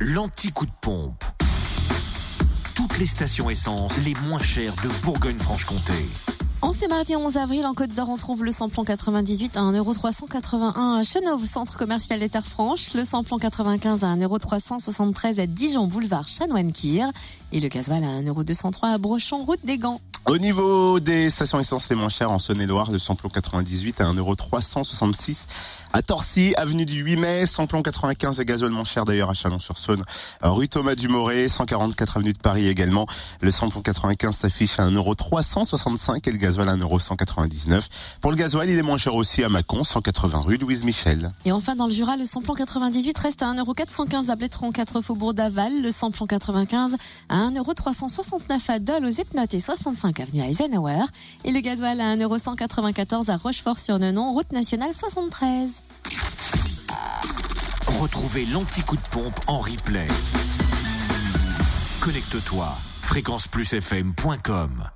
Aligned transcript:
l'anti-coup 0.00 0.66
de 0.66 0.72
pompe. 0.80 1.24
Toutes 2.74 2.98
les 2.98 3.06
stations 3.06 3.48
essence 3.48 4.04
les 4.04 4.14
moins 4.26 4.40
chères 4.40 4.74
de 4.82 4.88
Bourgogne-Franche-Comté. 5.02 5.92
En 6.62 6.72
ce 6.72 6.88
mardi 6.88 7.14
11 7.14 7.36
avril, 7.36 7.64
en 7.66 7.74
Côte 7.74 7.90
d'Or, 7.90 8.08
on 8.08 8.16
trouve 8.16 8.44
le 8.44 8.50
samplon 8.50 8.84
98 8.84 9.56
à 9.56 9.60
1,381€ 9.60 10.98
à 10.98 11.02
Chenauve, 11.04 11.44
centre 11.46 11.76
commercial 11.76 12.18
des 12.18 12.28
Terres 12.28 12.46
Franches, 12.46 12.94
le 12.94 13.04
samplon 13.04 13.38
95 13.38 14.02
à 14.02 14.14
1,373€ 14.16 15.40
à 15.40 15.46
Dijon, 15.46 15.86
boulevard 15.86 16.26
Chanoine-Kir, 16.26 17.10
et 17.52 17.60
le 17.60 17.68
gasoil 17.68 18.02
à 18.02 18.20
1,203€ 18.20 18.94
à 18.94 18.98
Brochon, 18.98 19.44
route 19.44 19.64
des 19.64 19.78
Gants. 19.78 20.00
Au 20.26 20.38
niveau 20.38 21.00
des 21.00 21.28
stations 21.28 21.60
essence 21.60 21.90
les 21.90 21.96
moins 21.96 22.08
chères 22.08 22.30
en 22.30 22.38
Saône-et-Loire, 22.38 22.90
le 22.90 22.98
samplon 22.98 23.28
98 23.28 24.00
à 24.00 24.04
1,366€ 24.04 25.46
à 25.92 26.00
Torcy, 26.00 26.54
avenue 26.56 26.86
du 26.86 27.02
8 27.02 27.16
mai, 27.16 27.46
samplon 27.46 27.82
95 27.82 28.40
et 28.40 28.44
gasoil 28.46 28.70
moins 28.70 28.86
cher 28.86 29.04
d'ailleurs 29.04 29.28
à 29.28 29.34
Chalon-sur-Saône, 29.34 30.02
rue 30.40 30.68
Thomas 30.68 30.94
Dumoré, 30.94 31.46
144 31.48 32.16
avenue 32.16 32.32
de 32.32 32.38
Paris 32.38 32.68
également. 32.68 33.06
Le 33.42 33.50
samplon 33.50 33.82
95 33.82 34.34
s'affiche 34.34 34.80
à 34.80 34.88
1,365€ 34.88 36.26
et 36.26 36.32
le 36.32 36.38
gasoil 36.38 36.70
à 36.70 36.76
1,199€. 36.76 37.86
Pour 38.22 38.30
le 38.30 38.36
gasoil, 38.38 38.70
il 38.70 38.78
est 38.78 38.82
moins 38.82 38.96
cher 38.96 39.14
aussi 39.14 39.44
à 39.44 39.50
Mâcon, 39.50 39.84
180 39.84 40.38
rue 40.38 40.56
Louise 40.56 40.84
Michel. 40.84 41.32
Et 41.44 41.52
enfin, 41.52 41.76
dans 41.76 41.86
le 41.86 41.92
Jura, 41.92 42.16
le 42.16 42.24
samplon 42.24 42.54
98 42.54 43.18
reste 43.18 43.42
à 43.42 43.52
1,415€ 43.52 44.30
à 44.30 44.36
Blétron, 44.36 44.72
4 44.72 45.02
Faubourg 45.02 45.34
d'Aval, 45.34 45.82
le 45.82 45.90
samplon 45.90 46.26
95 46.26 46.96
à 47.28 47.50
1,369€ 47.50 48.70
à 48.70 48.78
Dole, 48.78 49.04
aux 49.04 49.10
Epnotes 49.10 49.52
et 49.52 49.60
65 49.60 50.13
avenue 50.20 50.42
Eisenhower. 50.42 51.04
Et 51.44 51.52
le 51.52 51.60
gasoil 51.60 52.00
à 52.00 52.16
1,194€ 52.16 53.30
à 53.30 53.36
Rochefort-sur-Nenon, 53.36 54.32
route 54.32 54.52
nationale 54.52 54.94
73. 54.94 55.82
Retrouvez 58.00 58.46
l'anti-coup 58.46 58.96
de 58.96 59.08
pompe 59.10 59.38
en 59.46 59.58
replay. 59.58 60.08
Connecte-toi. 62.00 62.76
fréquenceplusfm.com 63.02 64.88